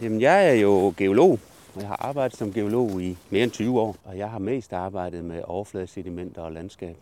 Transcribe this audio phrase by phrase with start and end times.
[0.00, 1.38] Jamen, jeg er jo geolog.
[1.76, 5.24] Jeg har arbejdet som geolog i mere end 20 år, og jeg har mest arbejdet
[5.24, 6.96] med overfladesedimenter og landskab.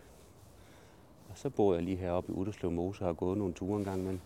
[1.30, 4.04] Og så bor jeg lige heroppe i Udderslev Mose og har gået nogle ture engang,
[4.04, 4.20] men.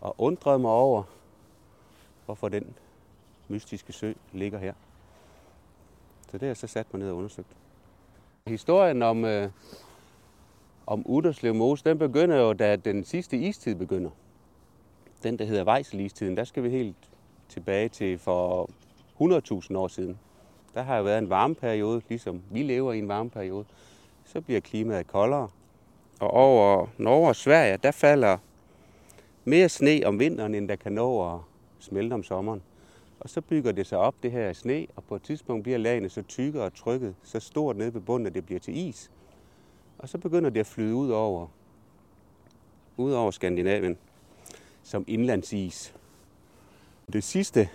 [0.00, 1.02] Og undrede mig over,
[2.24, 2.74] hvorfor den
[3.48, 4.72] mystiske sø ligger her.
[6.26, 7.48] Så det har jeg så sat mig ned og undersøgt.
[8.46, 9.50] Historien om, øh,
[10.86, 14.10] om Udderslev Mose, den begynder jo, da den sidste istid begynder.
[15.22, 16.96] Den, der hedder Vejselistiden, der skal vi helt
[17.48, 18.70] tilbage til for
[19.20, 20.18] 100.000 år siden.
[20.74, 23.64] Der har jo været en varmeperiode, ligesom vi lever i en varmeperiode.
[24.24, 25.48] Så bliver klimaet koldere.
[26.20, 28.38] Og over Norge og Sverige, der falder
[29.44, 31.40] mere sne om vinteren, end der kan nå at
[31.78, 32.62] smelte om sommeren.
[33.20, 36.08] Og så bygger det sig op, det her sne, og på et tidspunkt bliver lagene
[36.08, 39.10] så tykke og trykket så stort nede ved bunden, at det bliver til is.
[39.98, 41.46] Og så begynder det at flyde ud over,
[42.96, 43.98] ud over Skandinavien
[44.82, 45.94] som indlandsis.
[47.12, 47.68] Det sidste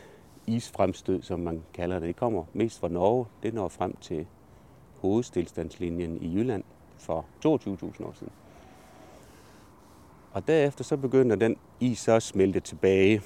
[0.48, 3.26] isfremstød, som man kalder det, det kommer mest fra Norge.
[3.44, 4.28] Det når frem til
[5.02, 6.64] hovedstilstandslinjen i Jylland
[6.98, 8.34] for 22.000 år siden.
[10.32, 13.22] Og derefter så begynder den is så at smelte tilbage.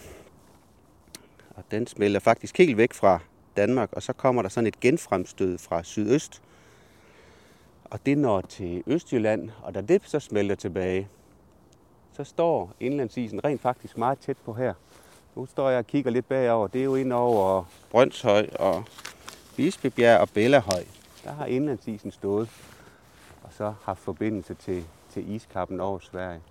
[1.56, 3.20] Og den smelter faktisk helt væk fra
[3.58, 6.42] Danmark, og så kommer der sådan et genfremstød fra sydøst.
[7.84, 11.08] Og det når til Østjylland, og da det så smelter tilbage,
[12.14, 14.74] så står indlandsisen rent faktisk meget tæt på her.
[15.36, 16.68] Nu står jeg og kigger lidt bagover.
[16.68, 18.84] Det er jo ind over Brøndshøj og
[19.56, 20.84] Bispebjerg og Bellahøj.
[21.24, 22.50] Der har indlandsisen stået
[23.44, 26.42] og så haft forbindelse til, til iskappen over Sverige.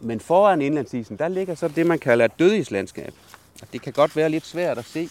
[0.00, 3.14] Men foran indlandsisen, der ligger så det, man kalder et dødislandskab.
[3.62, 5.08] Og det kan godt være lidt svært at se,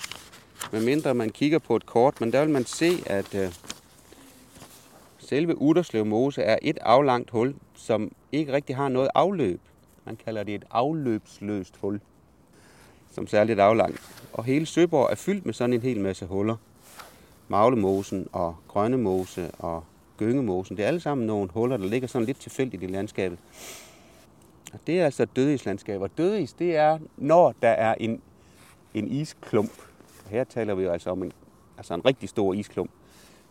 [0.72, 3.54] medmindre man kigger på et kort, men der vil man se, at øh,
[5.18, 9.62] selve Uderslev Mose er et aflangt hul, som ikke rigtig har noget afløb.
[10.06, 12.02] Man kalder det et afløbsløst hul,
[13.14, 14.02] som særligt aflangt.
[14.34, 16.56] Og hele Søborg er fyldt med sådan en hel masse huller.
[17.48, 19.84] Maglemosen og Grønnemose og
[20.18, 23.40] Gyngemosen, det er alle sammen nogle huller, der ligger sådan lidt tilfældigt i landskabet.
[24.74, 26.02] Og det er altså dødislandskab.
[26.02, 28.22] Og dødis, det er, når der er en,
[28.94, 29.72] en isklump.
[30.30, 31.32] Her taler vi jo altså om en,
[31.78, 32.92] altså en rigtig stor isklump,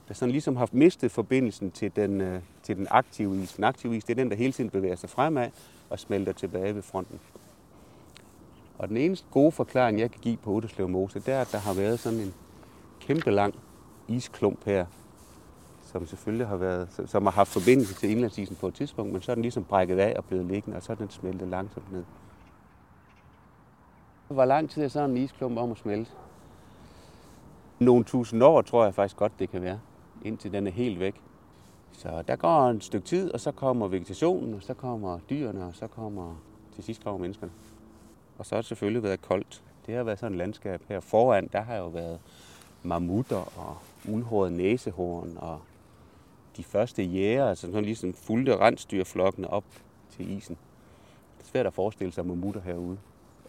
[0.09, 3.53] der sådan ligesom har mistet forbindelsen til den, øh, til den aktive is.
[3.53, 5.51] Den aktive is, det er den, der hele tiden bevæger sig fremad
[5.91, 7.21] og smelter tilbage ved fronten.
[8.79, 11.59] Og den eneste gode forklaring, jeg kan give på Udderslev Mose, det er, at der
[11.59, 12.35] har været sådan en
[13.01, 13.55] kæmpe lang
[14.09, 14.87] isklump her,
[15.83, 19.33] som selvfølgelig har været, som har haft forbindelse til indlandsisen på et tidspunkt, men så
[19.33, 22.05] er den ligesom brækket af og blevet liggende, og så er den smeltet langsomt ned.
[24.29, 26.11] Hvor lang tid er sådan en isklump om at smelte?
[27.79, 29.81] Nogle tusind år, tror jeg faktisk godt, det kan være,
[30.23, 31.21] indtil den er helt væk.
[31.93, 35.75] Så der går en stykke tid, og så kommer vegetationen, og så kommer dyrene, og
[35.75, 36.35] så kommer
[36.75, 37.53] til sidst kommer menneskerne.
[38.39, 39.63] Og så har det selvfølgelig været koldt.
[39.87, 42.21] Det har været sådan et landskab her foran, der har jo været
[42.83, 43.77] mammutter og
[44.09, 45.61] uldhåret næsehorn og
[46.57, 49.65] de første jæger, altså sådan ligesom fulgte rensdyrflokkene op
[50.11, 50.57] til isen.
[51.39, 52.99] Det er svært at forestille sig mammutter herude.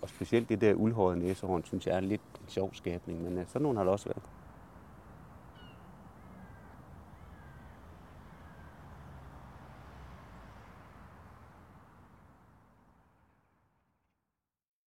[0.01, 3.61] Og specielt det der uldhårede næsehorn, synes jeg er lidt sjov skabning, men øh, sådan
[3.61, 4.23] nogen har det også været.